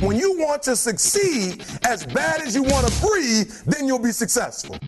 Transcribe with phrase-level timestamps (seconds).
[0.00, 4.12] When you want to succeed as bad as you want to breathe, then you'll be
[4.12, 4.78] successful.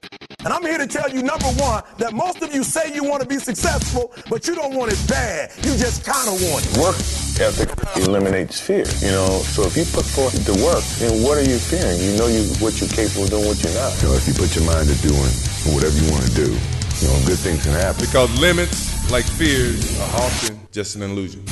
[0.45, 3.21] And I'm here to tell you, number one, that most of you say you want
[3.21, 5.51] to be successful, but you don't want it bad.
[5.67, 6.79] You just kind of want it.
[6.79, 6.95] Work
[7.43, 7.75] ethic
[8.07, 9.43] eliminates fear, you know.
[9.51, 11.99] So if you put forth the work, then what are you fearing?
[11.99, 13.91] You know you what you're capable of doing, what you're not.
[14.01, 15.35] You know, if you put your mind to doing
[15.75, 18.07] whatever you want to do, you know, good things can happen.
[18.07, 21.43] Because limits, like fears, are often just an illusion.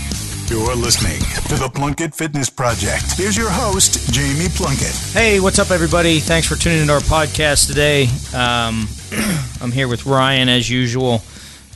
[0.49, 3.13] You're listening to the Plunkett Fitness Project.
[3.19, 4.95] Here's your host, Jamie Plunkett.
[5.13, 6.21] Hey, what's up, everybody?
[6.21, 8.05] Thanks for tuning into our podcast today.
[8.35, 8.89] Um,
[9.61, 11.23] I'm here with Ryan as usual.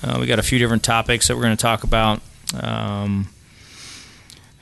[0.02, 2.22] Uh, we got a few different topics that we're going to talk about.
[2.58, 3.28] Um,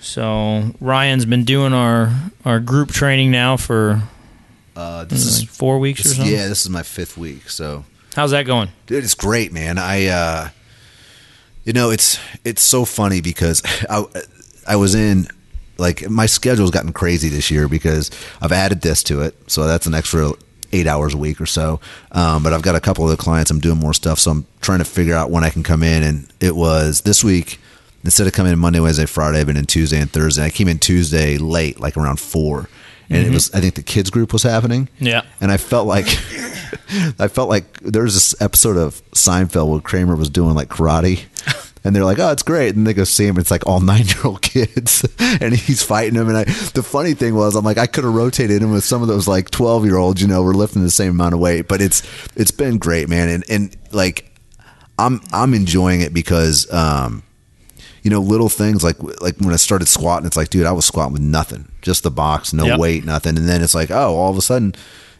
[0.01, 2.12] so Ryan's been doing our
[2.45, 4.02] our group training now for
[4.74, 6.32] Uh, this is like four weeks or something.
[6.32, 7.48] Yeah, this is my fifth week.
[7.48, 7.84] So,
[8.16, 8.70] How's that going?
[8.87, 9.79] dude, it's great, man.
[9.79, 10.48] I, uh,
[11.64, 14.05] you know, it's it's so funny because I
[14.66, 15.28] I was in
[15.78, 18.10] like my schedule's gotten crazy this year because
[18.41, 20.32] I've added this to it, so that's an extra
[20.73, 21.80] eight hours a week or so.
[22.12, 23.51] Um, but I've got a couple of the clients.
[23.51, 26.02] I'm doing more stuff, so I'm trying to figure out when I can come in.
[26.02, 27.59] And it was this week.
[28.02, 30.43] Instead of coming in Monday, Wednesday, Friday, I've been in Tuesday and Thursday.
[30.43, 32.71] I came in Tuesday late, like around four,
[33.10, 34.88] and it was I think the kids group was happening.
[34.98, 35.22] Yeah.
[35.40, 36.06] and I felt like
[37.18, 41.24] I felt like there was this episode of Seinfeld where Kramer was doing like karate.
[41.82, 43.38] And they're like, "Oh, it's great," and they go see him.
[43.38, 46.28] It's like all nine-year-old kids, and he's fighting them.
[46.28, 49.00] And I, the funny thing was, I'm like, I could have rotated him with some
[49.00, 50.20] of those like twelve-year-olds.
[50.20, 52.02] You know, we're lifting the same amount of weight, but it's
[52.36, 53.30] it's been great, man.
[53.30, 54.30] And and like,
[54.98, 57.22] I'm I'm enjoying it because, um,
[58.02, 60.84] you know, little things like like when I started squatting, it's like, dude, I was
[60.87, 62.79] squatting with nothing, just the box, no Yep.
[62.79, 64.75] weight, nothing, and then it's like, oh, all of a sudden,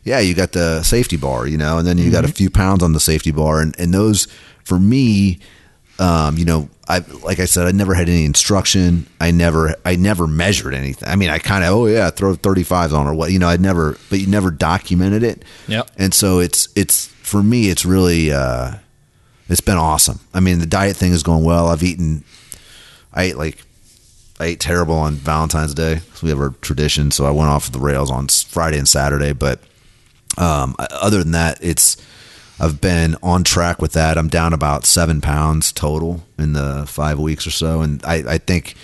[0.05, 2.83] yeah, you got the safety bar, you know, and then you got a few pounds
[2.83, 4.27] on the safety bar, and and those
[4.65, 5.39] for me,
[5.99, 9.07] um, you know, I like I said, I never had any instruction.
[9.21, 11.09] I never, I never measured anything.
[11.09, 13.49] I mean, I kind of, oh yeah, throw thirty fives on or what, you know,
[13.49, 15.45] I never, but you never documented it.
[15.69, 15.91] Yep.
[15.99, 18.77] And so it's it's for me, it's really, uh,
[19.49, 20.21] it's been awesome.
[20.33, 21.69] I mean, the diet thing is going well.
[21.69, 22.25] I've eaten,
[23.13, 23.63] I ate like
[24.39, 25.97] I ate terrible on Valentine's Day.
[26.15, 27.11] So we have our tradition.
[27.11, 29.33] So I went off the rails on Friday and Saturday.
[29.33, 29.61] But
[30.39, 31.97] um, other than that, it's
[32.59, 34.19] I've been on track with that.
[34.19, 38.39] I'm down about seven pounds total in the five weeks or so, and I, I
[38.39, 38.75] think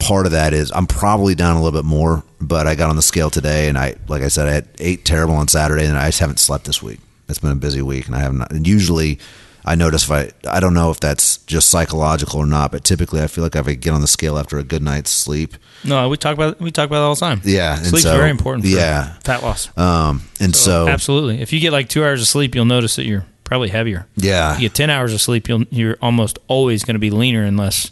[0.00, 2.24] part of that is I'm probably down a little bit more.
[2.40, 5.34] But I got on the scale today, and I like I said, I ate terrible
[5.34, 6.98] on Saturday, and I just haven't slept this week.
[7.28, 8.50] It's been a busy week, and I haven't.
[8.50, 9.18] And usually,
[9.68, 13.22] I notice if I I don't know if that's just psychological or not, but typically
[13.22, 16.08] I feel like if I get on the scale after a good night's sleep, No,
[16.08, 17.40] we talk about we talk about it all the time.
[17.44, 18.64] Yeah, sleep's so- very important.
[18.64, 19.14] For yeah.
[19.24, 19.76] fat loss.
[19.78, 23.04] um, and so, absolutely, if you get like two hours of sleep, you'll notice that
[23.04, 24.06] you're probably heavier.
[24.16, 27.42] yeah, you get 10 hours of sleep, you'll, you're almost always going to be leaner
[27.44, 27.90] unless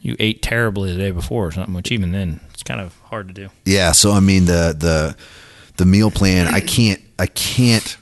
[0.00, 3.28] you ate terribly the day before or something, which even then, it's kind of hard
[3.28, 3.48] to do.
[3.64, 5.16] Yeah, so I mean the the
[5.76, 6.46] the meal plan.
[6.52, 7.00] I can't.
[7.18, 7.96] I can't.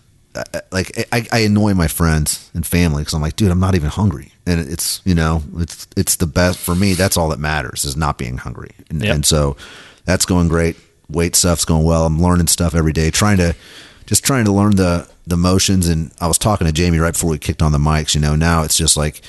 [0.70, 3.90] Like I, I annoy my friends and family because I'm like, dude, I'm not even
[3.90, 6.94] hungry, and it's you know, it's it's the best for me.
[6.94, 9.14] That's all that matters is not being hungry, and, Yep.
[9.14, 9.56] and so
[10.04, 10.76] that's going great.
[11.08, 12.06] Weight stuff's going well.
[12.06, 13.56] I'm learning stuff every day, trying to
[14.06, 15.88] just trying to learn the the motions.
[15.88, 18.14] And I was talking to Jamie right before we kicked on the mics.
[18.14, 19.22] You know, now it's just like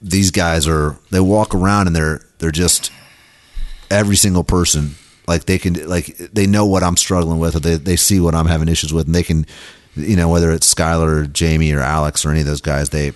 [0.00, 2.90] these guys are they walk around and they're they're just
[3.90, 4.94] every single person
[5.26, 8.34] like they can like they know what I'm struggling with or they, they see what
[8.34, 9.44] I'm having issues with and they can
[9.98, 13.12] you know whether it's Skylar or Jamie or Alex or any of those guys they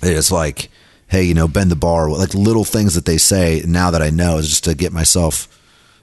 [0.00, 0.70] they just like
[1.08, 4.10] hey you know bend the bar like little things that they say now that I
[4.10, 5.48] know is just to get myself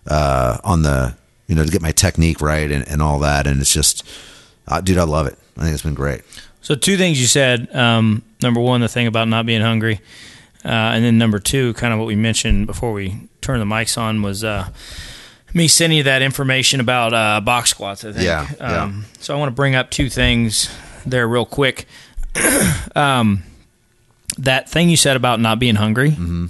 [0.08, 1.16] uh on the
[1.48, 4.04] you know to get my technique right and, and all that and it's just
[4.68, 6.22] uh, dude I love it I think it's been great
[6.62, 7.74] So, two things you said.
[7.74, 10.02] Um, number one, the thing about not being hungry.
[10.66, 13.98] Uh, and then number two, kind of what we mentioned before we turned the mics
[13.98, 14.68] on, was uh,
[15.54, 18.26] me sending you that information about uh, box squats, I think.
[18.26, 18.84] Yeah, yeah.
[18.84, 20.70] Um, so, I want to bring up two things
[21.06, 21.88] there real quick.
[22.96, 23.44] um,
[24.38, 26.48] that thing you said about not being hungry, Mm-hmm.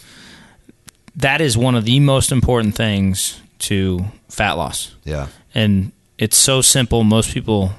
[1.18, 6.62] that is one of the most important things to fat loss yeah and it's so
[6.62, 7.72] simple most people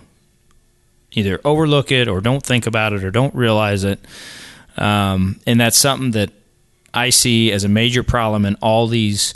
[1.12, 4.00] either overlook it or don't think about it or don't realize it
[4.76, 6.31] um, and that's something that
[6.93, 9.34] i see as a major problem in all these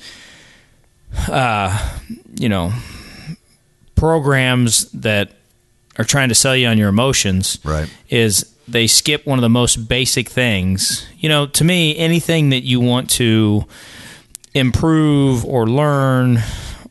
[1.29, 1.99] uh,
[2.35, 2.73] you know
[3.95, 5.33] programs that
[5.99, 7.89] are trying to sell you on your emotions Right.
[8.09, 12.63] is they skip one of the most basic things you know to me anything that
[12.63, 13.65] you want to
[14.55, 16.39] improve or learn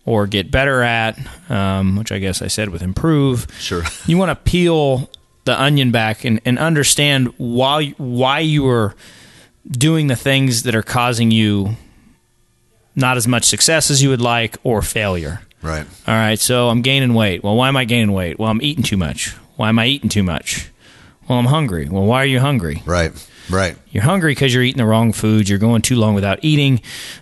[0.03, 1.15] or get better at,
[1.47, 3.45] um, which I guess I said with improve.
[3.59, 3.83] Sure.
[4.07, 5.11] You want to peel
[5.45, 8.95] the onion back and, and understand why why you are
[9.69, 11.75] doing the things that are causing you
[12.95, 15.41] not as much success as you would like or failure.
[15.61, 15.85] Right.
[16.07, 17.43] All right, so I'm gaining weight.
[17.43, 18.39] Well, why am I gaining weight?
[18.39, 19.35] Well, I'm eating too much.
[19.55, 20.69] Why am I eating too much?
[21.27, 21.87] Well, I'm hungry.
[21.87, 22.81] Well, why are you hungry?
[22.85, 23.11] Right.
[23.49, 23.77] Right.
[23.91, 25.49] You're hungry because you're eating the wrong foods.
[25.49, 26.81] You're going too long without eating.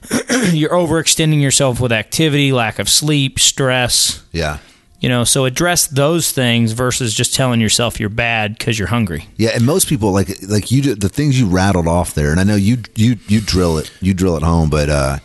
[0.51, 4.23] you're overextending yourself with activity, lack of sleep, stress.
[4.31, 4.59] Yeah.
[4.99, 9.27] You know, so address those things versus just telling yourself you're bad because you're hungry.
[9.37, 12.39] Yeah, and most people like like you do- the things you rattled off there, and
[12.39, 15.19] I know you you you drill it you drill it home, but uh,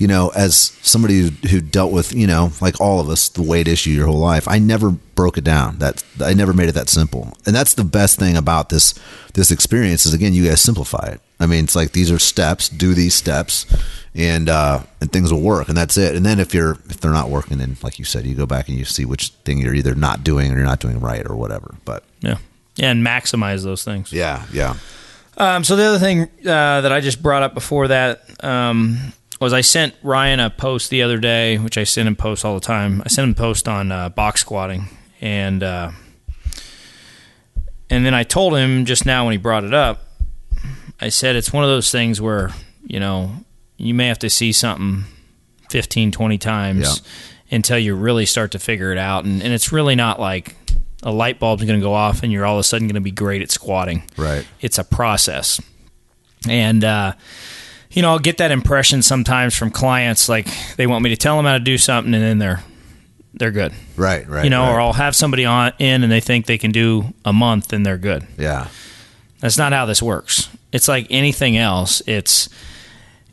[0.00, 3.42] you know, as somebody who, who dealt with you know like all of us the
[3.42, 5.78] weight issue your whole life, I never broke it down.
[5.78, 8.94] That I never made it that simple, and that's the best thing about this
[9.34, 11.20] this experience is again you guys simplify it.
[11.38, 12.70] I mean, it's like these are steps.
[12.70, 13.66] Do these steps,
[14.14, 16.14] and uh, and things will work, and that's it.
[16.16, 18.68] And then if you're if they're not working, then like you said, you go back
[18.70, 21.36] and you see which thing you're either not doing or you're not doing right or
[21.36, 21.74] whatever.
[21.84, 22.38] But Yeah.
[22.76, 24.12] Yeah, and maximize those things.
[24.12, 24.76] yeah, yeah.
[25.36, 29.52] Um, so the other thing uh, that I just brought up before that um, was
[29.52, 32.60] I sent Ryan a post the other day, which I send him posts all the
[32.60, 33.02] time.
[33.04, 34.88] I sent him a post on uh, box squatting,
[35.20, 35.90] and uh,
[37.88, 40.04] and then I told him just now when he brought it up,
[41.00, 42.50] I said it's one of those things where
[42.86, 43.32] you know
[43.76, 45.04] you may have to see something
[45.70, 46.80] 15, 20 times
[47.50, 47.56] Yeah.
[47.56, 50.54] until you really start to figure it out, and, and it's really not like
[51.02, 53.00] a light bulb's going to go off and you're all of a sudden going to
[53.00, 54.46] be great at squatting Right.
[54.60, 55.58] it's a process.
[56.46, 57.14] And, uh,
[57.90, 61.36] you know, I'll get that impression sometimes from clients, like they want me to tell
[61.36, 62.62] them how to do something and then they're,
[63.34, 63.72] they're good.
[63.96, 64.44] Right, right.
[64.44, 64.74] you know, right.
[64.74, 67.84] or I'll have somebody on in and they think they can do a month and
[67.84, 68.26] they're good.
[68.38, 68.68] yeah,
[69.40, 70.48] That's not how this works.
[70.72, 72.00] It's like anything else.
[72.06, 72.48] It's,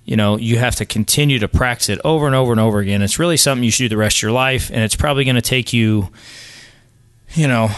[0.05, 3.01] you know, you have to continue to practice it over and over and over again.
[3.01, 5.35] It's really something you should do the rest of your life, and it's probably going
[5.35, 6.09] to take you,
[7.33, 7.69] you know,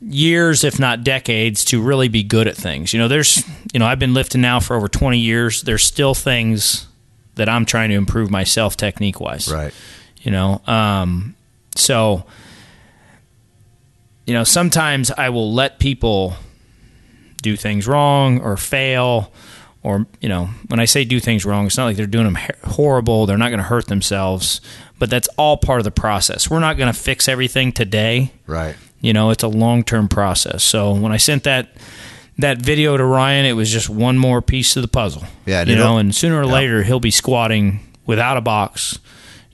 [0.00, 2.92] years, if not decades, to really be good at things.
[2.92, 3.42] You know, there's,
[3.72, 5.62] you know, I've been lifting now for over 20 years.
[5.62, 6.86] There's still things
[7.36, 9.74] that I'm trying to improve myself technique wise right.
[10.22, 11.34] you know um,
[11.76, 12.24] so
[14.26, 16.34] you know sometimes i will let people
[17.42, 19.32] do things wrong or fail
[19.82, 22.38] or you know when i say do things wrong it's not like they're doing them
[22.62, 24.60] horrible they're not going to hurt themselves
[24.98, 28.76] but that's all part of the process we're not going to fix everything today Right.
[29.04, 31.68] You know it's a long-term process so when i sent that
[32.38, 35.76] that video to ryan it was just one more piece of the puzzle Yeah, you
[35.76, 36.52] know and sooner or yeah.
[36.52, 38.98] later he'll be squatting without a box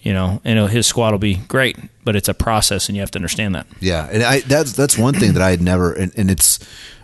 [0.00, 3.10] you know and his squat will be great but it's a process and you have
[3.10, 6.12] to understand that Yeah, and I that's that's one thing that I had never, and,
[6.16, 6.58] and it's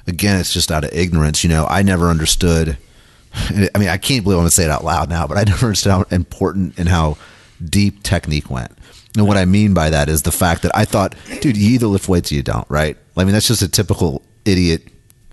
[0.07, 1.45] again, it's just out of ignorance.
[1.45, 2.79] You know, I never understood.
[3.35, 5.45] I mean, I can't believe I'm going to say it out loud now, but I
[5.45, 7.19] never understood how important and how
[7.63, 8.73] deep technique went.
[9.17, 11.87] And what I mean by that is the fact that I thought, dude, you either
[11.87, 12.97] lift weights or you don't, right?
[13.17, 14.89] I mean, that's just a typical idiot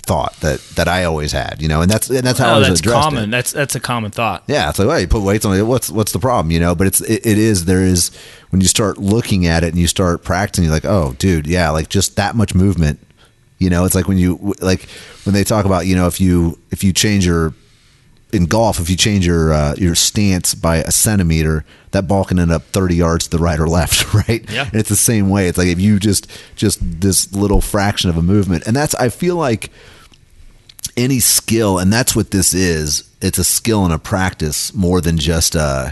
[0.05, 2.55] thought that that I always had, you know, and that's and that's how oh, I
[2.55, 3.03] oh was that's addressed it.
[3.03, 5.63] common that's that's a common thought Yeah, it's like, well, you put weights on it.
[5.63, 6.51] What's what's the problem?
[6.51, 8.11] You know, but it's it, it is there is
[8.49, 11.69] when you start looking at it and you start practicing, you're like, oh, dude, yeah,
[11.69, 12.99] like just that much movement.
[13.59, 14.89] You know, it's like when you like
[15.23, 17.53] when they talk about you know if you if you change your
[18.33, 22.39] in golf if you change your uh, your stance by a centimeter, that ball can
[22.39, 24.49] end up thirty yards to the right or left, right?
[24.49, 24.65] Yeah.
[24.65, 25.47] And it's the same way.
[25.47, 29.09] It's like if you just just this little fraction of a movement, and that's I
[29.09, 29.69] feel like
[30.97, 33.09] any skill, and that's what this is.
[33.21, 35.91] It's a skill and a practice more than just uh,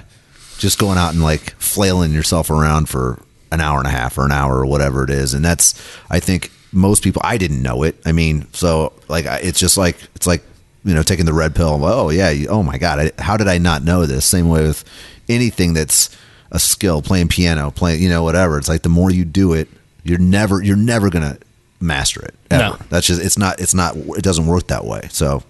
[0.58, 3.22] just going out and like flailing yourself around for
[3.52, 5.34] an hour and a half or an hour or whatever it is.
[5.34, 5.74] And that's
[6.10, 7.22] I think most people.
[7.24, 7.96] I didn't know it.
[8.06, 10.44] I mean, so like it's just like it's like
[10.84, 11.80] you know taking the red pill.
[11.84, 12.34] Oh yeah.
[12.50, 13.00] Oh my god.
[13.00, 14.26] I, how did I not know this?
[14.26, 14.84] Same way with
[15.30, 16.16] anything that's
[16.52, 18.58] a skill, playing piano, playing you know whatever.
[18.58, 19.68] It's like the more you do it,
[20.04, 21.38] you're never you're never gonna
[21.80, 22.36] master it.
[22.50, 22.78] Ever.
[22.78, 22.86] No.
[22.90, 25.08] That's just it's not it's not it doesn't work that way.
[25.12, 25.44] So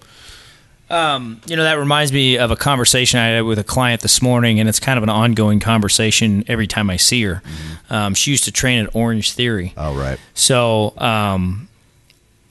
[0.90, 4.20] Um, you know that reminds me of a conversation I had with a client this
[4.20, 7.42] morning, and it's kind of an ongoing conversation every time I see her.
[7.88, 10.18] Um, she used to train at Orange Theory, oh right.
[10.34, 11.68] so um,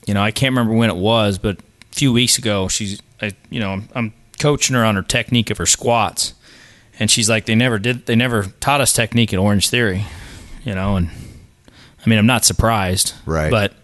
[0.06, 1.56] you know I can't remember when it was, but
[1.92, 5.58] few weeks ago, she's I, you know I'm, I'm coaching her on her technique of
[5.58, 6.34] her squats,
[6.98, 10.04] and she's like, they never did, they never taught us technique at Orange Theory,
[10.64, 11.10] you know, and
[12.04, 13.50] I mean I'm not surprised, Right.
[13.50, 13.74] But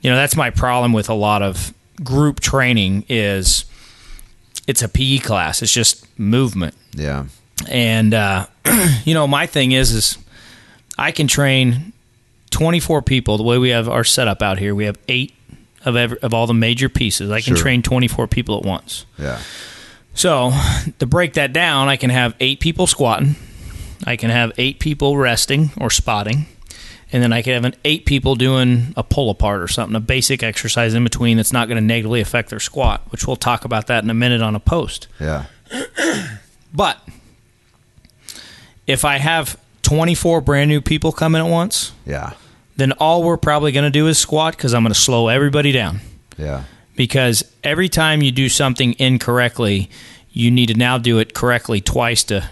[0.00, 3.64] you know that's my problem with a lot of group training is
[4.66, 5.62] it's a PE class.
[5.62, 6.74] It's just movement.
[6.92, 7.24] Yeah.
[7.68, 8.46] And uh,
[9.04, 10.18] you know, my thing is is
[10.96, 11.92] I can train
[12.50, 14.74] 24 people the way we have our setup out here.
[14.74, 15.34] We have 8
[15.84, 17.30] of every, of all the major pieces.
[17.30, 17.62] I can Sure.
[17.62, 19.04] train 24 people at once.
[19.18, 19.38] Yeah.
[20.14, 20.52] So,
[20.98, 23.36] to break that down, I can have 8 people squatting.
[24.06, 26.46] I can have 8 people resting or spotting.
[27.12, 30.00] And then I can have an 8 people doing a pull apart or something, a
[30.00, 33.64] basic exercise in between that's not going to negatively affect their squat, which we'll talk
[33.64, 35.06] about that in a minute on a post.
[35.20, 35.44] Yeah.
[36.74, 36.98] But
[38.86, 42.32] if I have 24 brand new people come in at once, Yeah.
[42.78, 45.70] Then all we're probably going to do is squat because I'm going to slow everybody
[45.72, 46.00] down.
[46.38, 46.64] Yeah.
[46.96, 49.90] Because every time you do something incorrectly,
[50.32, 52.48] you need to now do it correctly twice to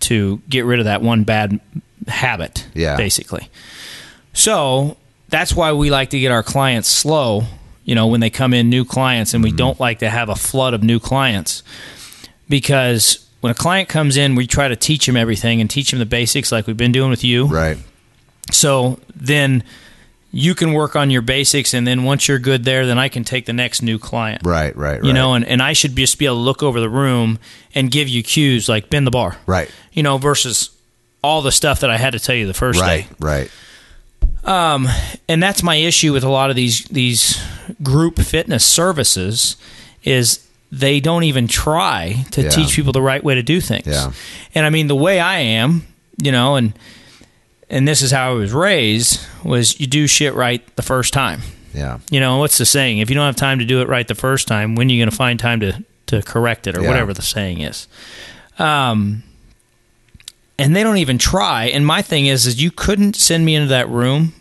[0.00, 1.60] to get rid of that one bad
[2.08, 2.66] habit.
[2.74, 2.96] Yeah.
[2.96, 3.48] basically.
[4.32, 4.96] So
[5.28, 7.44] that's why we like to get our clients slow.
[7.84, 9.56] You know, when they come in, new clients, and we Mm-hmm.
[9.58, 11.62] don't like to have a flood of new clients
[12.48, 15.98] because when a client comes in, we try to teach them everything and teach them
[15.98, 17.46] the basics, like we've been doing with you.
[17.46, 17.76] Right.
[18.52, 19.62] So then
[20.32, 23.22] you can work on your basics, and then once you're good there, then I can
[23.24, 24.42] take the next new client.
[24.44, 24.74] Right.
[24.76, 24.94] Right.
[25.00, 25.04] Right.
[25.04, 27.38] You know, and, and I should just be able to look over the room
[27.74, 29.36] and give you cues like bend the bar.
[29.46, 29.70] Right.
[29.92, 30.70] You know, versus
[31.22, 33.08] all the stuff that I had to tell you the first Right.
[33.08, 33.16] day.
[33.20, 33.50] Right.
[34.44, 34.88] um,
[35.28, 37.40] And that's my issue with a lot of these these
[37.82, 39.56] group fitness services
[40.02, 42.48] is they don't even try to Yeah.
[42.50, 43.86] teach people the right way to do things.
[43.86, 44.12] Yeah.
[44.54, 45.86] And I mean the way I am,
[46.22, 46.72] you know, and
[47.74, 51.40] and this is how I was raised was you do shit right the first time.
[51.74, 51.98] Yeah.
[52.10, 52.98] You know, what's the saying?
[52.98, 55.00] If you don't have time to do it right the first time, when are you
[55.00, 56.88] going to find time to, to correct it or Yeah.
[56.88, 57.88] whatever the saying is?
[58.60, 59.24] Um,
[60.58, 61.64] and they don't even try.
[61.64, 64.34] And my thing is, is you couldn't send me into that room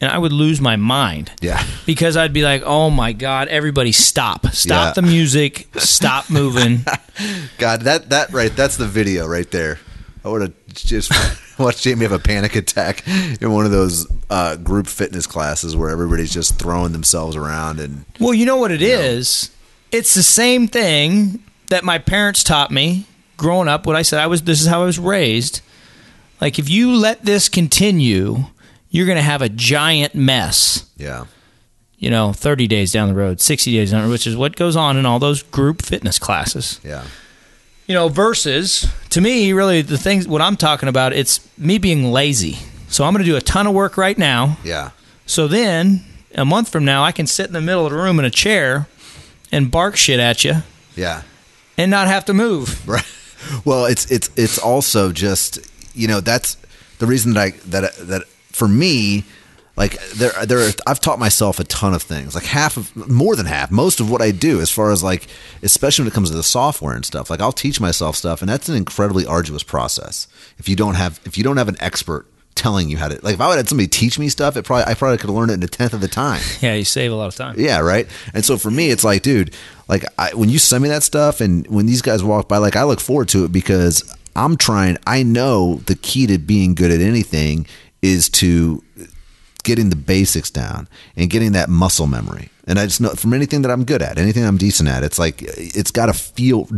[0.00, 1.32] and I would lose my mind.
[1.40, 1.64] Yeah.
[1.86, 4.46] Because I'd be like, oh my God, everybody stop.
[4.48, 5.00] Stop Yeah.
[5.00, 5.68] the music.
[5.76, 6.84] Stop moving.
[7.58, 9.78] God, that that right, that's the video right there.
[10.22, 11.10] I would have just
[11.62, 13.06] watched Jamie have a panic attack
[13.40, 18.04] in one of those uh, group fitness classes where everybody's just throwing themselves around and
[18.20, 19.50] Well, you know what it is?
[19.92, 23.86] It's the same thing that my parents taught me growing up.
[23.86, 25.60] What I said, I was this is how I was raised.
[26.40, 28.44] Like if you let this continue,
[28.90, 30.84] you're going to have a giant mess.
[30.96, 31.24] yeah,
[31.98, 34.56] You know, 30 days down the road, 60 days down the road, which is what
[34.56, 36.80] goes on in all those group fitness classes.
[36.84, 37.04] yeah,
[37.86, 38.86] You know, versus
[39.16, 42.58] to me, really the things what I'm talking about, it's me being lazy.
[42.88, 44.58] So I'm going to do a ton of work right now.
[44.62, 44.90] yeah,
[45.24, 46.04] So then,
[46.34, 48.30] a month from now, I can sit in the middle of the room in a
[48.30, 48.88] chair
[49.50, 50.56] and bark shit at you
[50.96, 51.22] yeah.
[51.78, 52.86] and not have to move.
[52.86, 53.06] Right.
[53.64, 55.60] Well, it's it's it's also just
[55.94, 56.56] you know that's
[56.98, 59.24] the reason that I that that for me
[59.76, 63.36] like there there are, I've taught myself a ton of things like half of more
[63.36, 65.26] than half most of what I do as far as like
[65.62, 68.48] especially when it comes to the software and stuff like I'll teach myself stuff and
[68.48, 70.28] that's an incredibly arduous process
[70.58, 73.34] if you don't have if you don't have an expert telling you how to like
[73.34, 75.50] if I would have somebody teach me stuff it probably I probably could have learned
[75.50, 77.56] it in a tenth of the time Yeah, you save a lot of time.
[77.58, 78.06] yeah, right.
[78.32, 79.54] And so for me, it's like, dude,
[79.88, 82.74] like I, when you send me that stuff, and when these guys walk by, like
[82.76, 84.02] I look forward to it because
[84.34, 84.96] I'm trying.
[85.06, 87.66] I know the key to being good at anything
[88.02, 88.82] is to
[89.66, 92.48] getting the basics down and getting that muscle memory.
[92.68, 95.18] And I just know from anything that I'm good at, anything I'm decent at, it's
[95.18, 96.68] like it's got to feel,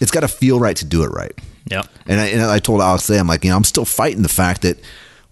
[0.00, 1.38] it's got to feel right to do it right.
[1.66, 1.82] Yeah.
[2.06, 4.28] And I, and I told Alex today, I'm like, you know, I'm still fighting the
[4.28, 4.78] fact that,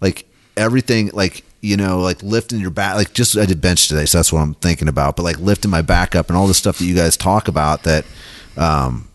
[0.01, 4.05] like, everything, like, you know, like lifting your back, like, just I did bench today,
[4.05, 5.17] so that's what I'm thinking about.
[5.17, 7.85] But like lifting my back up and all the stuff that you guys talk about,
[7.85, 8.05] that,
[8.57, 9.09] um,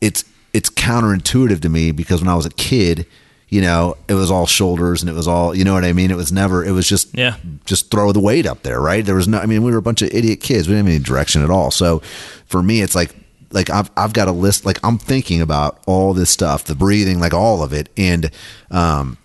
[0.00, 3.06] it's it's counterintuitive to me because when I was a kid,
[3.48, 6.10] you know, it was all shoulders and it was all, you know what I mean.
[6.10, 7.36] It was never, it was just, Yeah.
[7.64, 9.04] just throw the weight up there, right?
[9.04, 10.66] There was no, I mean, we were a bunch of idiot kids.
[10.66, 11.70] We didn't have any direction at all.
[11.70, 12.00] So
[12.46, 13.14] for me, it's like,
[13.52, 17.20] like I've, I've got a list, like I'm thinking about all this stuff, the breathing,
[17.20, 17.88] like all of it.
[17.96, 18.30] And,
[18.72, 19.16] um,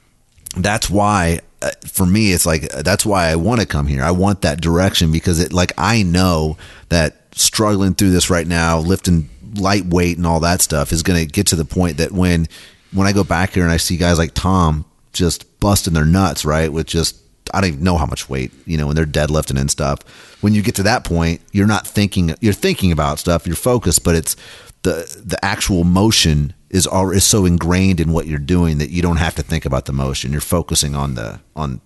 [0.57, 4.03] that's why uh, for me it's like that's why I want to come here.
[4.03, 6.57] I want that direction because it like I know
[6.89, 11.31] that struggling through this right now, lifting lightweight and all that stuff is going to
[11.31, 12.47] get to the point that when
[12.93, 16.45] when I go back here and I see guys like Tom just busting their nuts,
[16.45, 17.17] right, with just
[17.53, 19.99] I don't even know how much weight, you know, when they're deadlifting and stuff.
[20.41, 24.03] When you get to that point, you're not thinking you're thinking about stuff, you're focused,
[24.03, 24.35] but it's
[24.83, 29.01] the the actual motion is all is so ingrained in what you're doing that you
[29.01, 30.31] don't have to think about the motion.
[30.31, 31.81] You're focusing on the on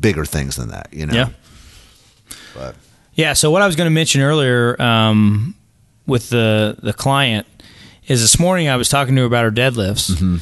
[0.00, 1.14] bigger things than that, you know.
[1.14, 1.28] Yeah.
[2.54, 2.76] But
[3.14, 3.32] Yeah.
[3.32, 5.54] So what I was going to mention earlier um,
[6.06, 7.46] with the the client
[8.12, 10.10] is this morning I was talking to her about her deadlifts.
[10.10, 10.36] Mm-hmm.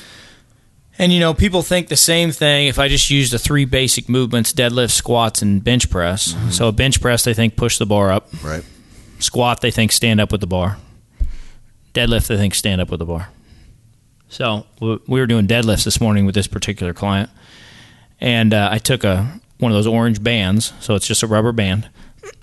[0.98, 2.66] And you know, people think the same thing.
[2.66, 6.34] If I just use the three basic movements: deadlift, squats, and bench press.
[6.34, 6.50] Mm-hmm.
[6.50, 8.28] So a bench press, they think push the bar up.
[8.42, 8.64] right.
[9.20, 10.78] Squat, they think stand up with the bar.
[11.94, 13.28] Deadlift, they think stand up with the bar.
[14.28, 17.30] So we were doing deadlifts this morning with this particular client,
[18.20, 21.52] and uh, I took a one of those orange bands, so it's just a rubber
[21.52, 21.88] band.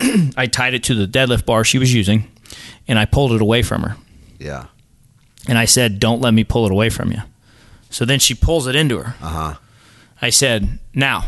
[0.36, 2.30] I tied it to the deadlift bar she was using,
[2.86, 3.96] and I pulled it away from her.
[4.38, 4.66] Yeah.
[5.48, 7.22] And I said, "Don't let me pull it away from you."
[7.90, 9.14] So then she pulls it into her.
[9.20, 9.54] Uh-huh.
[10.22, 11.24] I said, "Now,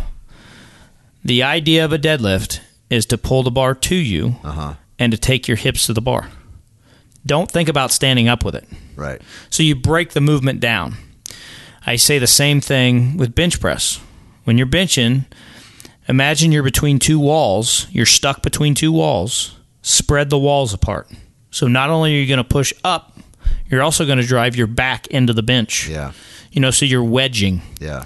[1.25, 2.61] the idea of a deadlift
[2.91, 4.75] is to pull the bar to you Uh-huh.
[4.99, 6.29] and to take your hips to the bar.
[7.25, 8.67] Don't think about standing up with it.
[8.97, 9.21] Right.
[9.51, 10.97] So you break the movement down.
[11.87, 14.01] I say the same thing with bench press.
[14.45, 15.27] When you're benching,
[16.09, 19.55] imagine you're between two walls, you're stuck between two walls.
[19.83, 21.09] Spread the walls apart.
[21.51, 23.19] So not only are you going to push up,
[23.69, 25.89] you're also going to drive your back into the bench.
[25.89, 26.13] Yeah.
[26.53, 27.63] You know, so you're wedging.
[27.81, 28.05] Yeah.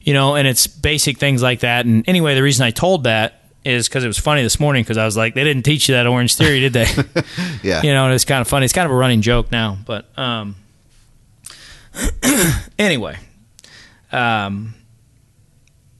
[0.00, 1.84] You know, and it's basic things like that.
[1.86, 4.98] And anyway, the reason I told that is because it was funny this morning because
[4.98, 6.86] I was like, they didn't teach you that Orange Theory, did they?
[7.62, 7.82] Yeah.
[7.82, 8.64] you know, and it's kind of funny.
[8.64, 10.56] It's kind of a running joke now, but um,
[12.78, 13.16] anyway,
[14.10, 14.74] um,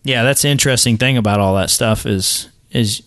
[0.02, 3.02] yeah, that's the interesting thing about all that stuff is is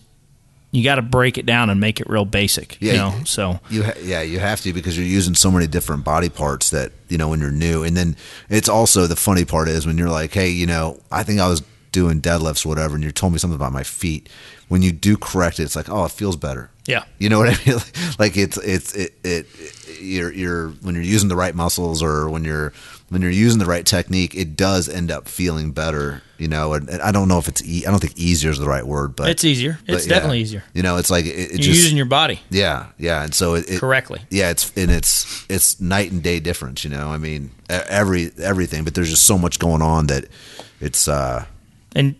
[0.76, 2.76] you got to break it down and make it real basic.
[2.80, 5.66] Yeah, you know, so You ha- yeah, you have to because you're using so many
[5.66, 8.16] different body parts that you know when you're new, and then
[8.48, 11.48] it's also the funny part is when you're like, hey, you know, I think I
[11.48, 14.28] was doing deadlifts, or whatever, and you told me something about my feet.
[14.68, 16.70] When you do correct it, it's like, oh, it feels better.
[16.86, 17.78] yeah, You know what I mean?
[18.18, 19.46] Like it's it's it, it
[20.00, 22.72] you're you're when you're using the right muscles or when you're
[23.08, 26.22] when you're using the right technique, it does end up feeling better.
[26.38, 28.58] You know, and, and I don't know if it's e- I don't think easier is
[28.58, 29.78] the right word, but it's easier.
[29.86, 30.14] but It's yeah.
[30.14, 30.64] definitely easier.
[30.74, 33.54] You know, it's like it, it You're just using your body yeah, yeah, and so
[33.54, 34.20] it, it correctly.
[34.28, 36.84] yeah, it's and it's it's night and day difference.
[36.84, 40.26] You know, I mean, every everything, but there's just so much going on that
[40.80, 41.46] it's uh
[41.94, 42.16] And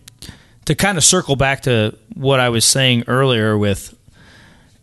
[0.65, 3.93] to kind of circle back to what I was saying earlier with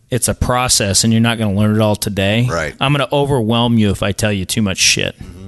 [0.09, 2.47] it's a process and you're not going to learn it all today.
[2.49, 2.73] Right.
[2.79, 5.17] I'm going to overwhelm you if I tell you too much shit.
[5.19, 5.44] Mm-hmm.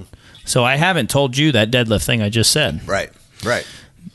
[0.48, 2.88] So I haven't told you that deadlift thing I just said.
[2.88, 3.12] right,
[3.44, 3.68] right.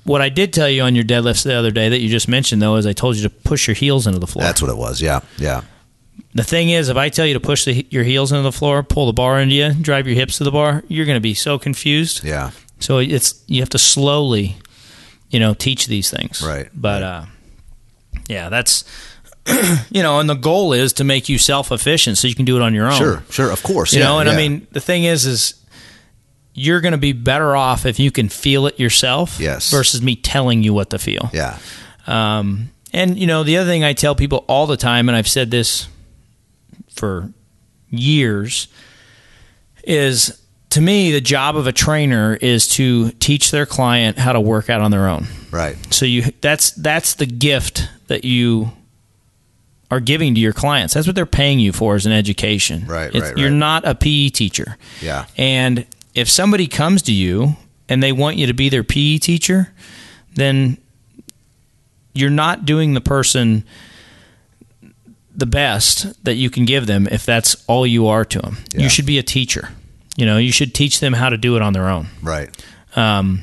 [0.05, 2.61] What I did tell you on your deadlifts the other day that you just mentioned
[2.61, 4.43] though is I told you to push your heels into the floor.
[4.43, 5.01] That's what it was.
[5.01, 5.63] Yeah, yeah,
[6.35, 8.83] the thing is, if I tell you to push the, your heels into the floor,
[8.83, 11.35] pull the bar into you, drive your hips to the bar, you're going to be
[11.35, 12.25] so confused.
[12.25, 12.51] yeah.
[12.81, 14.57] So it's you have to slowly,
[15.31, 16.43] you know, teach these things.
[16.45, 17.25] Right, But uh,
[18.29, 18.85] yeah, that's
[19.91, 22.57] you know, and the goal is to make you self efficient so you can do
[22.57, 22.99] it on your own.
[22.99, 23.93] Sure, sure, of course.
[23.93, 25.55] You yeah, know, and I mean, the thing is, is
[26.55, 29.39] you're going to be better off if you can feel it yourself.
[29.41, 29.71] Yes.
[29.71, 31.31] Versus me telling you what to feel.
[31.33, 31.59] yeah,
[32.07, 35.29] Um, and you know, the other thing I tell people all the time, and I've
[35.29, 35.89] said this
[36.91, 37.33] for
[37.91, 38.69] years,
[39.85, 40.39] is
[40.71, 44.71] to me the job of a trainer is to teach their client how to work
[44.71, 45.27] out on their own.
[45.51, 48.73] right, So you that's that's the gift that you
[49.91, 50.95] are giving to your clients.
[50.95, 52.87] That's what they're paying you for as an education.
[52.87, 53.57] Right, It's- right, You're right.
[53.57, 54.79] not a PE teacher.
[55.03, 57.57] yeah, And if somebody comes to you
[57.89, 59.73] and they want you to be their PE teacher,
[60.35, 60.79] then
[62.15, 63.65] you're not doing the person
[65.35, 68.59] the best that you can give them if that's all you are to them.
[68.75, 68.83] Yeah.
[68.83, 69.71] You should be a teacher.
[70.17, 72.09] You know, you should teach them how to do it on their own.
[72.23, 72.55] right,
[72.95, 73.43] Um,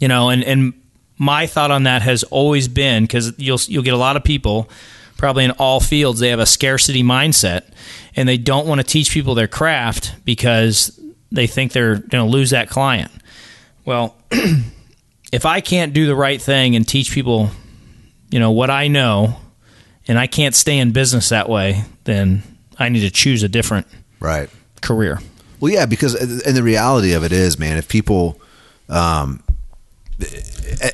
[0.00, 0.72] you know, and and
[1.18, 4.70] my thought on that has always been because you'll you'll get a lot of people,
[5.18, 7.64] probably in all fields, they have a scarcity mindset,
[8.16, 10.98] and they don't want to teach people their craft because
[11.34, 13.10] they think they're going to lose that client.
[13.84, 14.16] Well,
[15.32, 17.50] if I can't do the right thing and teach people,
[18.30, 19.36] you know, what I know,
[20.06, 22.42] and I can't stay in business that way, then
[22.78, 23.86] I need to choose a different
[24.20, 24.48] right.
[24.80, 25.20] career.
[25.60, 28.40] Well, yeah, because and the reality of it is, man, if people,
[28.88, 29.42] um,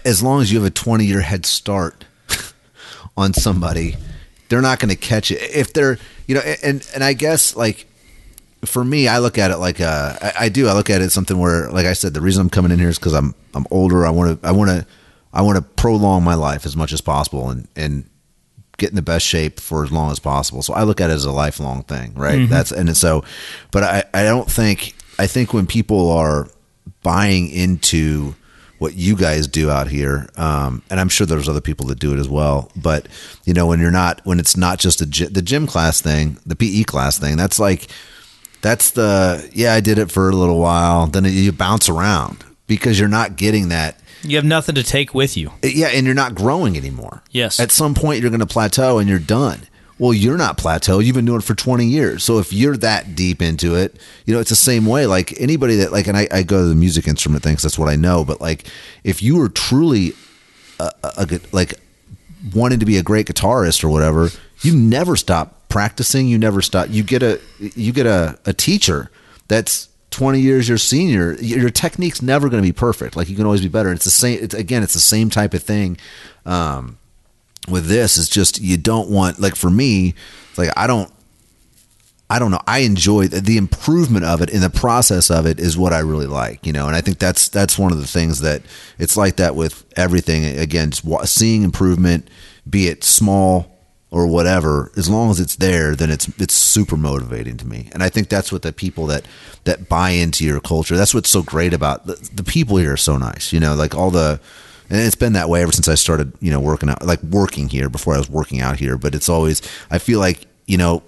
[0.04, 2.04] as long as you have a twenty year head start
[3.16, 3.96] on somebody,
[4.48, 5.42] they're not going to catch it.
[5.54, 7.86] If they're, you know, and and I guess like
[8.64, 10.68] for me, I look at it like uh, I, I do.
[10.68, 12.88] I look at it something where, like I said, the reason I'm coming in here
[12.88, 14.06] is because I'm I'm older.
[14.06, 14.86] I want to I want to
[15.32, 18.08] I want to prolong my life as much as possible and and
[18.76, 20.62] get in the best shape for as long as possible.
[20.62, 22.48] So I look at it as a lifelong thing, right?
[22.48, 23.24] That's and so,
[23.70, 26.48] but I I don't think I think when people are
[27.02, 28.34] buying into
[28.78, 32.14] what you guys do out here, um, and I'm sure there's other people that do
[32.14, 32.70] it as well.
[32.74, 33.08] But
[33.44, 36.56] you know, when you're not when it's not just a the gym class thing, the
[36.56, 37.88] PE class thing, that's like
[38.62, 41.06] that's the yeah I did it for a little while.
[41.06, 45.36] Then you bounce around because you're not getting that You have nothing to take with
[45.36, 45.50] you.
[45.62, 47.22] yeah, and you're not growing anymore.
[47.30, 47.58] Yes.
[47.58, 49.62] At some point, you're going to plateau and you're done.
[49.98, 52.24] Well, you're not plateau You've been doing it for 20 years.
[52.24, 55.04] So if you're that deep into it, you know, it's the same way.
[55.06, 57.78] Like anybody that, like, and I, I go to the music instrument thing 'cause that's
[57.78, 58.24] what I know.
[58.24, 58.66] But like,
[59.04, 60.14] if you were truly
[60.78, 61.74] a, a, a good, like,
[62.54, 64.30] wanting to be a great guitarist or whatever,
[64.62, 66.28] you never stop practicing.
[66.28, 66.88] You never stop.
[66.90, 69.10] You get a, you get a, a teacher
[69.48, 71.34] that's 20 years your senior.
[71.40, 73.16] Your technique's never going to be perfect.
[73.16, 73.90] Like you can always be better.
[73.92, 74.38] It's the same.
[74.42, 75.96] It's again, it's the same type of thing.
[76.44, 76.98] Um,
[77.68, 80.14] with this, it's just you don't want like for me,
[80.50, 81.10] it's like I don't.
[82.32, 82.60] I don't know.
[82.64, 85.98] I enjoy the, the improvement of it in the process of it is what I
[85.98, 86.86] really like, you know.
[86.86, 88.62] And I think that's that's one of the things that
[89.00, 90.56] it's like that with everything.
[90.56, 92.30] Again, seeing improvement,
[92.68, 93.69] be it small
[94.12, 97.88] or whatever, as long as it's there, then it's it's super motivating to me.
[97.92, 99.24] And I think that's what the people that
[99.64, 100.96] that buy into your culture.
[100.96, 103.52] That's what's so great about the, the people here are so nice.
[103.52, 104.40] You know, like all the
[104.88, 107.68] and it's been that way ever since I started, you know, working out like working
[107.68, 111.02] here before I was working out here, but it's always I feel like, you know,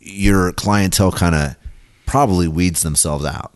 [0.00, 1.56] your clientele kind of
[2.06, 3.52] probably weeds themselves out.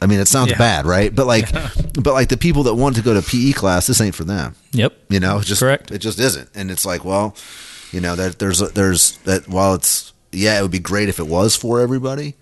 [0.00, 0.58] I mean, it sounds Yeah.
[0.58, 1.12] bad, right?
[1.14, 1.50] But like,
[2.02, 4.54] but like the people that want to go to PE class, this ain't for them.
[4.72, 4.92] Yep.
[5.08, 5.90] You know, just Correct.
[5.90, 7.34] It just isn't, and it's like, well,
[7.92, 11.26] you know, that there's there's that while it's yeah, it would be great if it
[11.26, 12.34] was for everybody.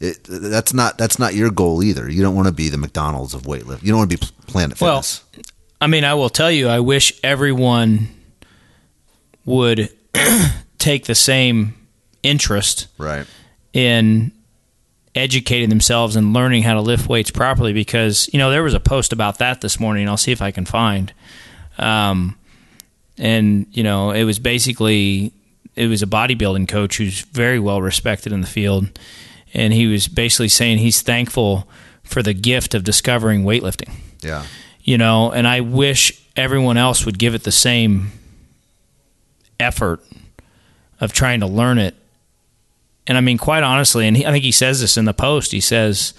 [0.00, 2.10] It that's not that's not your goal either.
[2.10, 3.82] You don't want to be the McDonald's of weightlifting.
[3.82, 5.24] You don't want to be Planet Fitness.
[5.34, 5.44] Well.
[5.78, 8.08] I mean, I will tell you, I wish everyone
[9.44, 9.90] would
[10.78, 11.74] take the same
[12.22, 13.26] interest right.
[13.72, 14.32] in
[15.14, 18.80] educating themselves and learning how to lift weights properly because you know there was a
[18.80, 21.14] post about that this morning i'll see if i can find
[21.78, 22.36] um,
[23.18, 25.32] and you know it was basically
[25.74, 28.98] it was a bodybuilding coach who's very well respected in the field
[29.54, 31.68] and he was basically saying he's thankful
[32.02, 33.90] for the gift of discovering weightlifting
[34.22, 34.44] Yeah.
[34.82, 38.12] you know, and I wish everyone else would give it the same
[39.58, 40.00] effort
[41.00, 41.94] of trying to learn it.
[43.06, 45.52] And I mean, quite honestly, and he, I think he says this in the post.
[45.52, 46.12] He says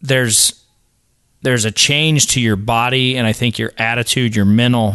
[0.00, 0.61] there's
[1.42, 4.94] there's a change to your body, and I think your attitude, your mental,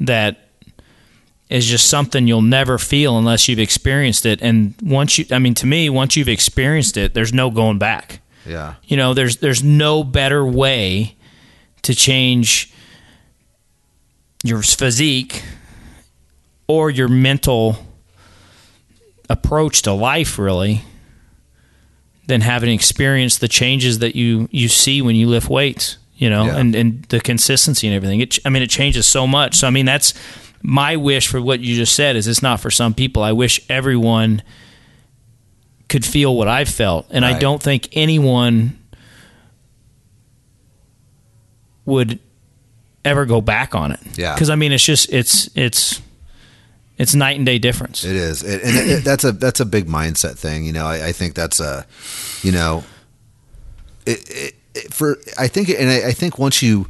[0.00, 0.48] that
[1.48, 4.40] is just something you'll never feel unless you've experienced it.
[4.42, 8.20] And once you, I mean, to me, once you've experienced it, there's no going back.
[8.44, 8.74] Yeah.
[8.84, 11.16] You know, there's there's no better way
[11.82, 12.72] to change
[14.42, 15.42] your physique
[16.68, 17.78] or your mental
[19.28, 20.84] approach to life really
[22.26, 26.46] than having experienced the changes that you you see when you lift weights, you know,
[26.46, 26.56] Yeah.
[26.56, 28.20] and and the consistency and everything.
[28.20, 29.56] It I mean it changes so much.
[29.56, 30.12] So I mean that's
[30.62, 33.22] my wish for what you just said is it's not for some people.
[33.22, 34.42] I wish everyone
[35.88, 37.06] could feel what I've felt.
[37.10, 38.76] And I don't think anyone
[41.84, 42.18] would
[43.04, 44.00] ever go back on it.
[44.16, 44.34] Yeah.
[44.34, 46.00] Because I mean, it's just it's it's
[46.98, 48.04] it's night and day difference.
[48.04, 50.64] It is, it, and it, that's a that's a big mindset thing.
[50.64, 51.86] You know, I, I think that's a,
[52.42, 52.84] you know,
[54.06, 54.54] it,
[54.90, 56.86] for I think, and I, I think once you,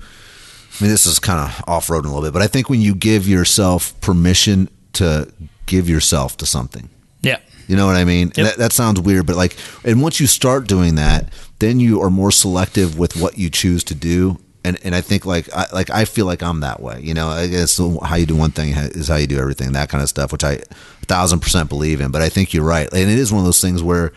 [0.79, 2.81] I mean, this is kind of off road a little bit, but I think when
[2.81, 5.33] you give yourself permission to
[5.67, 6.89] give yourself to something,
[7.23, 7.39] yeah.
[7.67, 8.33] you know what I mean?
[8.37, 8.47] Yep.
[8.47, 12.11] That, that sounds weird, but like, and once you start doing that, then you are
[12.11, 14.39] more selective with what you choose to do.
[14.67, 17.29] And, and I think like I like I feel like I'm that way, you know.
[17.29, 20.09] I guess how you do one thing is how you do everything, that kind of
[20.09, 22.11] stuff, which I a thousand percent believe in.
[22.11, 24.13] But I think you're right, and it is one of those things where,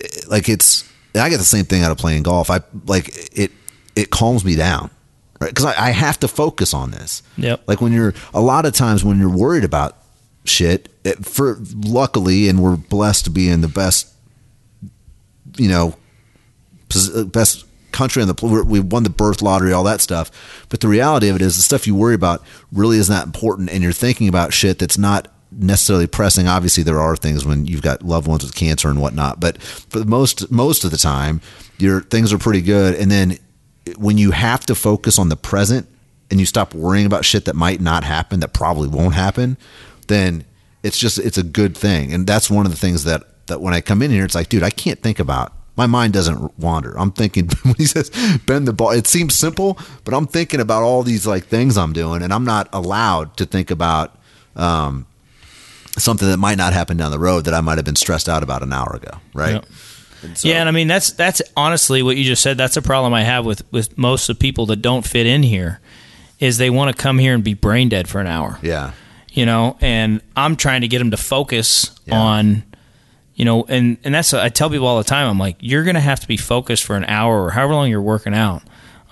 [0.00, 0.82] eh, like, it's
[1.14, 2.50] I get the same thing out of playing golf.
[2.50, 3.52] I like it.
[3.94, 4.90] It calms me down,
[5.40, 5.50] right?
[5.50, 7.22] Because I, I have to focus on this.
[7.38, 7.62] Yep.
[7.68, 9.96] Like when you're a lot of times when you're worried about
[10.44, 14.12] shit, it, for luckily, and we're blessed to be in the best,
[15.56, 15.94] you know,
[17.14, 17.65] uh, best
[17.96, 20.30] country on the we won the birth lottery, all that stuff.
[20.68, 23.70] But the reality of it is, the stuff you worry about really isn't that important,
[23.70, 26.46] and you're thinking about shit that's not necessarily pressing.
[26.46, 29.98] Obviously, there are things when you've got loved ones with cancer and whatnot, but for
[29.98, 31.40] the most most of the time,
[31.78, 32.94] your things are pretty good.
[32.94, 33.38] And then
[33.96, 35.88] when you have to focus on the present
[36.30, 39.56] and you stop worrying about shit that might not happen, that probably won't happen,
[40.08, 40.44] then
[40.82, 42.12] it's just it's a good thing.
[42.12, 44.48] And that's one of the things that that when I come in here, it's like,
[44.48, 45.52] dude, I can't think about.
[45.76, 46.98] My mind doesn't wander.
[46.98, 48.10] I'm thinking when he says
[48.46, 48.90] bend the ball.
[48.92, 52.44] It seems simple, but I'm thinking about all these like things I'm doing, and I'm
[52.44, 54.18] not allowed to think about
[54.56, 55.06] um,
[55.98, 58.42] something that might not happen down the road that I might have been stressed out
[58.42, 59.52] about an hour ago, right?
[59.54, 59.66] Yep.
[60.22, 62.56] And so- yeah, and I mean that's that's honestly what you just said.
[62.56, 65.42] That's a problem I have with with most of the people that don't fit in
[65.42, 65.80] here,
[66.40, 68.58] is they want to come here and be brain dead for an hour.
[68.62, 68.92] yeah,
[69.30, 72.18] you know, and I'm trying to get them to focus Yeah.
[72.18, 72.62] on,
[73.36, 75.28] you know, and and that's I tell people all the time.
[75.28, 77.88] I'm like, you're going to have to be focused for an hour or however long
[77.88, 78.62] you're working out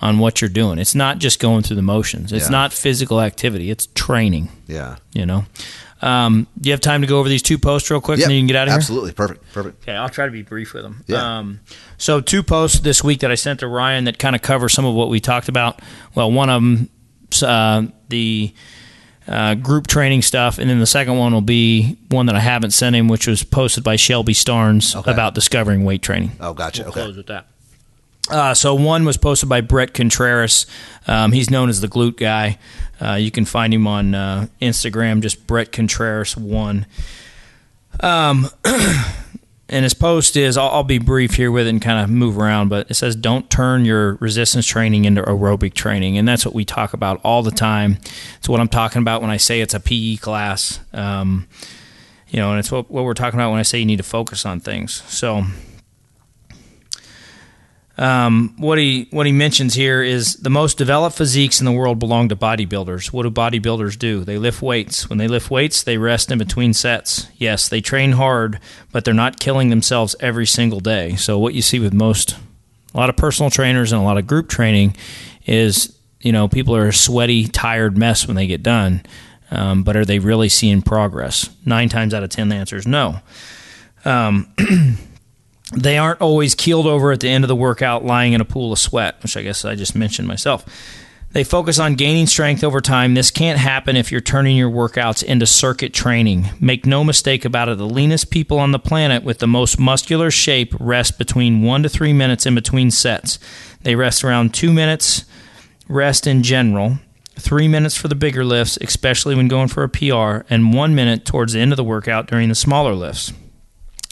[0.01, 0.77] on what you're doing.
[0.79, 2.33] It's not just going through the motions.
[2.33, 2.49] It's Yeah.
[2.51, 3.71] not physical activity.
[3.71, 4.49] It's training.
[4.67, 4.97] yeah.
[5.13, 5.45] You know.
[6.01, 8.31] Um, do you have time to go over these two posts real quick, Yep, and
[8.31, 8.77] then you can get out of here?
[8.77, 9.81] Absolutely, perfect, perfect.
[9.83, 11.03] Okay, I'll try to be brief with them.
[11.07, 11.37] Yeah.
[11.37, 11.61] Um,
[11.97, 14.85] so two posts this week that I sent to Ryan that kind of cover some
[14.85, 15.81] of what we talked about.
[16.13, 16.89] Well, one of them,
[17.41, 18.53] uh, the
[19.27, 22.71] uh, group training stuff, and then the second one will be one that I haven't
[22.71, 25.11] sent him, which was posted by Shelby Starnes Okay.
[25.11, 26.31] about discovering weight training.
[26.39, 26.83] Oh, gotcha.
[26.83, 27.01] We'll okay.
[27.03, 27.47] close with that.
[28.29, 30.65] Uh, so one was posted by Bret Contreras.
[31.07, 32.57] Um, he's known as the Glute Guy.
[32.99, 36.85] Uh, you can find him on uh, Instagram, just Bret Contreras one.
[37.99, 38.49] Um,
[39.67, 42.37] and his post is I'll, I'll be brief here with it and kind of move
[42.37, 46.53] around, but it says don't turn your resistance training into aerobic training, and that's what
[46.53, 47.97] we talk about all the time.
[48.37, 51.47] It's what I'm talking about when I say it's a PE class, um,
[52.29, 54.03] you know, and it's what, what we're talking about when I say you need to
[54.03, 55.01] focus on things.
[55.03, 55.45] So
[57.97, 61.97] um, what he what he mentions here is the most developed physiques in the world
[61.97, 63.13] belong to bodybuilders.
[63.13, 64.25] What do bodybuilders do?
[64.25, 65.09] They lift weights.
[65.09, 67.27] When they lift weights, they rest in between sets.
[67.37, 68.59] Yes, they train hard,
[68.91, 71.15] but they're not killing themselves every single day.
[71.15, 72.35] So what you see with most
[72.93, 74.95] a lot of personal trainers and a lot of group training
[75.45, 79.03] is you know people are a sweaty, tired mess when they get done.
[79.51, 81.49] Um, but are they really seeing progress?
[81.65, 83.19] Nine times out of ten, the answer is no.
[84.03, 84.53] Um,
[85.73, 88.71] they aren't always keeled over at the end of the workout lying in a pool
[88.71, 90.65] of sweat, which I guess I just mentioned myself.
[91.31, 93.13] They focus on gaining strength over time.
[93.13, 96.47] This can't happen if you're turning your workouts into circuit training.
[96.61, 100.31] Make no mistake about it, the leanest people on the planet with the most muscular
[100.31, 103.37] shape rest between one to three minutes in between sets.
[103.81, 105.25] They rest around two minutes
[105.87, 106.97] rest in general,
[107.35, 111.25] three minutes for the bigger lifts, especially when going for a PR, and one minute
[111.25, 113.33] towards the end of the workout during the smaller lifts.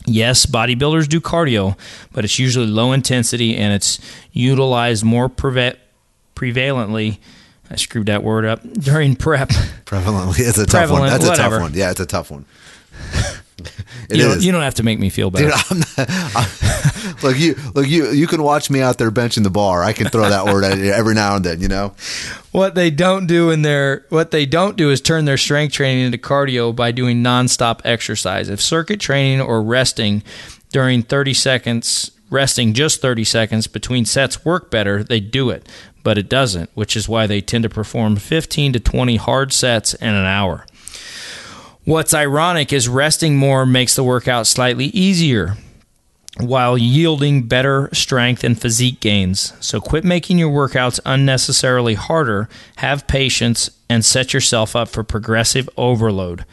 [0.05, 1.77] Yes, bodybuilders do cardio,
[2.11, 3.99] but it's usually low intensity and it's
[4.31, 5.77] utilized more preve-
[6.35, 7.19] prevalently.
[7.71, 9.49] I screwed that word up during prep.
[9.85, 11.01] Prevalently, it's a tough one.
[11.01, 11.55] Prevalent, That's a whatever.
[11.55, 11.73] tough one.
[11.73, 12.45] Yeah, it's a tough one.
[14.10, 14.34] It you, is.
[14.34, 15.45] don't, you don't have to make me feel better.
[15.45, 19.43] Dude, I'm not, I'm, look, you look you you can watch me out there benching
[19.43, 19.84] the bar.
[19.84, 21.62] I can throw that word at you every now and then.
[21.62, 21.93] You know,
[22.52, 26.06] what they don't do in their what they don't do is turn their strength training
[26.06, 28.49] into cardio by doing nonstop exercise.
[28.49, 30.21] If circuit training or resting
[30.71, 35.67] during 30 seconds, resting just 30 seconds between sets work better, they do it.
[36.04, 39.93] But it doesn't, which is why they tend to perform 15 to 20 hard sets
[39.93, 40.65] in an hour.
[41.86, 45.58] What's ironic is resting more makes the workout slightly easier
[46.39, 49.52] while yielding better strength and physique gains.
[49.60, 55.69] So quit making your workouts unnecessarily harder, have patience, and set yourself up for progressive
[55.76, 56.46] overload.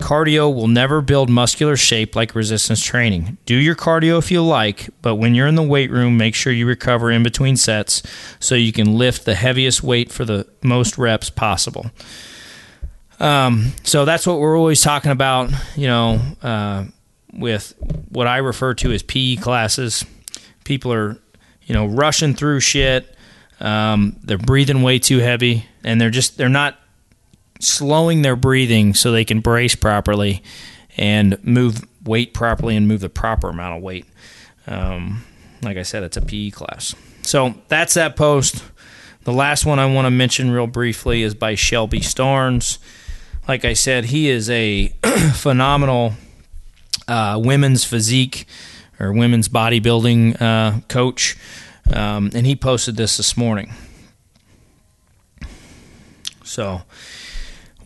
[0.00, 3.38] Cardio will never build muscular shape like resistance training.
[3.46, 6.52] Do your cardio if you like, but when you're in the weight room, make sure
[6.52, 8.02] you recover in between sets
[8.40, 11.92] so you can lift the heaviest weight for the most reps possible.
[13.22, 16.84] Um, so that's what we're always talking about, you know, uh,
[17.32, 17.72] with
[18.08, 20.04] what I refer to as PE classes.
[20.64, 21.18] People are,
[21.62, 23.16] you know, rushing through shit.
[23.60, 26.78] Um, they're breathing way too heavy, and they're just they're not
[27.60, 30.42] slowing their breathing so they can brace properly
[30.96, 34.04] and move weight properly and move the proper amount of weight.
[34.66, 35.24] Um,
[35.62, 36.96] like I said, it's a PE class.
[37.22, 38.64] So that's that post.
[39.22, 42.78] The last one I want to mention real briefly is by Shelby Starnes.
[43.52, 44.88] Like I said, he is a
[45.34, 46.14] phenomenal
[47.06, 48.46] uh, women's physique
[48.98, 51.36] or women's bodybuilding uh, coach,
[51.92, 53.70] um, and he posted this this morning.
[56.42, 56.80] So,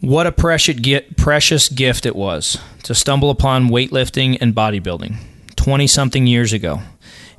[0.01, 0.79] what a precious
[1.17, 5.17] precious gift it was to stumble upon weightlifting and bodybuilding
[5.57, 6.83] 20 something years ago.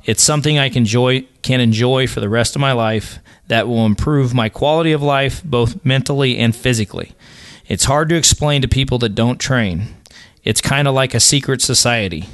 [0.04, 3.86] It's something I can enjoy, can enjoy for the rest of my life that will
[3.86, 7.14] improve my quality of life both mentally and physically.
[7.68, 9.94] It's hard to explain to people that don't train.
[10.42, 12.24] It's kind of like a secret society.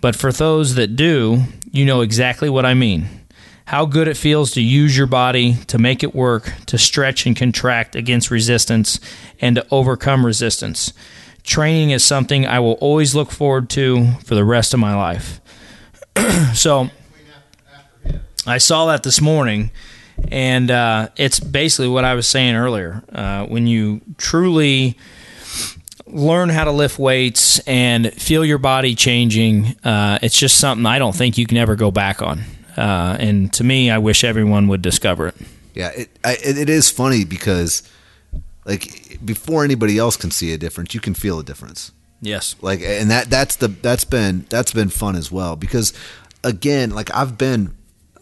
[0.00, 3.06] But for those that do, you know exactly what I mean.
[3.66, 7.36] How good it feels to use your body to make it work, to stretch and
[7.36, 8.98] contract against resistance,
[9.40, 10.92] and to overcome resistance.
[11.44, 15.40] Training is something I will always look forward to for the rest of my life.
[16.54, 16.90] so,
[18.44, 19.70] I saw that this morning,
[20.28, 23.02] and uh, it's basically what I was saying earlier.
[23.12, 24.96] Uh, when you truly
[26.06, 30.98] learn how to lift weights and feel your body changing, uh, it's just something I
[30.98, 32.40] don't think you can ever go back on.
[32.76, 35.34] Uh, and to me, I wish everyone would discover it.
[35.74, 37.82] yeah, it I, it it is funny because
[38.64, 41.92] like before anybody else can see a difference, you can feel a difference.
[42.20, 42.56] Yes.
[42.62, 45.92] like and that that's the that's been that's been fun as well because
[46.42, 47.74] again like i've been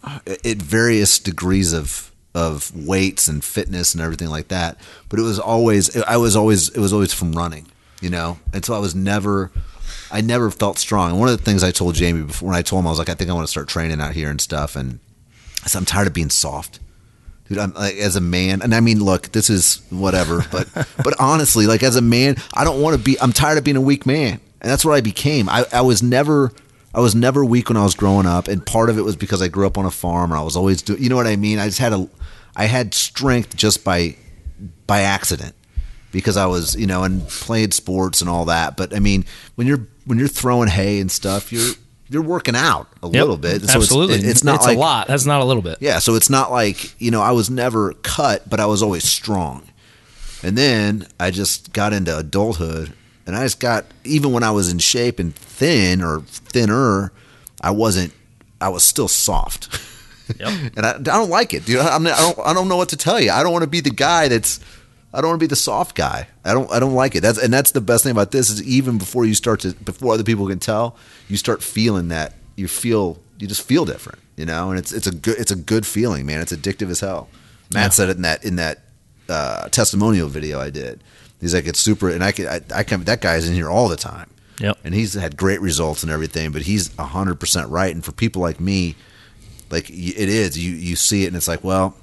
[0.04, 4.78] Uh, at various degrees of of weights and fitness and everything like that.
[5.08, 7.66] But it was always i was always it was always from running
[8.02, 8.38] you know?
[8.52, 9.50] And so i was never
[10.10, 11.12] i never felt strong.
[11.12, 12.98] And one of the things i told jamie before when i told him i was
[12.98, 14.98] like i think i want to start training out here and stuff and
[15.64, 16.80] i said i'm tired of being soft.
[17.48, 20.68] Dude i'm like as a man and i mean look this is whatever but
[21.04, 23.76] but honestly like as a man i don't want to be i'm tired of being
[23.76, 24.40] a weak man.
[24.60, 25.48] And that's what i became.
[25.48, 26.52] I, I was never
[26.94, 29.40] i was never weak when i was growing up and part of it was because
[29.42, 31.36] i grew up on a farm and i was always doing you know what i
[31.36, 32.08] mean i just had a
[32.56, 34.14] i had strength just by
[34.86, 35.54] by accident
[36.12, 38.76] because I was, you know, and played sports and all that.
[38.76, 39.24] But I mean,
[39.54, 41.72] when you're when you're throwing hay and stuff, you're
[42.10, 43.62] you're working out a Yep, little bit.
[43.62, 44.16] So Absolutely.
[44.16, 45.06] It's, it's not it's like a lot.
[45.08, 45.78] That's not a little bit.
[45.80, 49.04] yeah, so it's not like, you know, I was never cut, but I was always
[49.08, 49.62] strong.
[50.42, 52.92] And then I just got into adulthood
[53.26, 57.12] and I just got even when I was in shape and thin or thinner,
[57.60, 58.12] I wasn't
[58.60, 59.80] I was still soft.
[60.38, 60.72] Yep.
[60.76, 61.80] and I, I don't like it, dude.
[61.80, 63.30] I'm, I don't I don't know what to tell you.
[63.30, 64.60] I don't want to be the guy that's
[65.14, 66.28] I don't want to be the soft guy.
[66.44, 67.20] I don't I don't like it.
[67.20, 70.14] That's and that's the best thing about this is even before you start to before
[70.14, 70.96] other people can tell,
[71.28, 74.70] you start feeling that you feel you just feel different, you know?
[74.70, 76.40] And it's it's a good it's a good feeling, man.
[76.40, 77.28] It's addictive as hell.
[77.74, 78.80] Matt said it in that in that
[79.28, 81.02] uh, testimonial video I did.
[81.42, 83.88] He's like it's super and I can I, I can that guy's in here all
[83.88, 84.30] the time.
[84.60, 84.78] Yep.
[84.84, 88.60] And he's had great results and everything, but he's 100% right and for people like
[88.60, 88.94] me
[89.70, 91.96] like it is you you see it and it's like, well,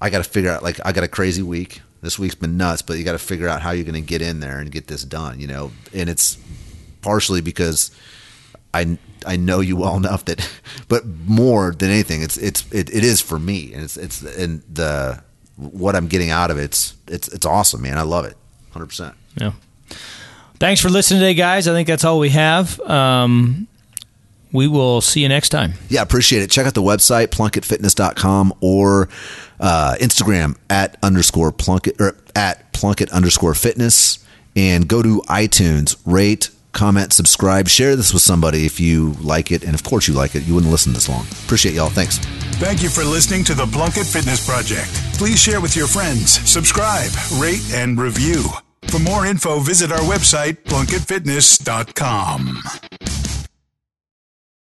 [0.00, 1.80] I got to figure out like I got a crazy week.
[2.00, 4.22] This week's been nuts, but you got to figure out how you're going to get
[4.22, 5.72] in there and get this done, you know.
[5.92, 6.38] And it's
[7.02, 7.90] partially because
[8.72, 10.48] I I know you well enough that,
[10.86, 14.62] but more than anything, it's it's it, it is for me, and it's it's and
[14.72, 15.24] the
[15.58, 17.98] what I'm getting out of it, it's it's it's awesome, man.
[17.98, 18.36] I love it,
[18.70, 19.14] hundred percent.
[19.36, 19.52] Yeah.
[20.58, 21.68] Thanks for listening today, guys.
[21.68, 22.80] I think that's all we have.
[22.80, 23.68] Um,
[24.52, 25.74] we will see you next time.
[25.88, 26.50] Yeah, appreciate it.
[26.50, 29.08] Check out the website, plunkettfitness.com or
[29.60, 34.24] uh, Instagram at underscore plunkett or at plunkett underscore fitness
[34.56, 39.62] and go to iTunes, rate, comment, subscribe, share this with somebody if you like it.
[39.64, 40.44] And of course you like it.
[40.46, 41.26] You wouldn't listen this long.
[41.44, 41.90] Appreciate y'all.
[41.90, 42.18] Thanks.
[42.58, 44.92] Thank you for listening to the Plunkett Fitness Project.
[45.14, 48.44] Please share with your friends, subscribe, rate, and review.
[48.88, 52.62] For more info, visit our website, plunkettfitness.com.